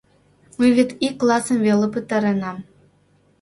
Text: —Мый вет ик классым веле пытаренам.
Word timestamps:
—Мый 0.57 0.69
вет 0.77 0.89
ик 1.05 1.13
классым 1.21 1.57
веле 1.65 1.87
пытаренам. 1.93 2.57